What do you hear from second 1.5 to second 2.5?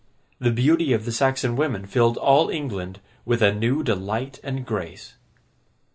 women filled all